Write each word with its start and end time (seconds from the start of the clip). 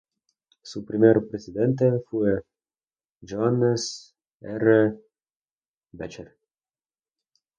Su 0.63 0.83
primer 0.83 1.27
presidente 1.29 1.93
fue 2.09 2.41
Johannes 3.21 4.15
R. 4.41 4.95
Becher. 5.91 6.35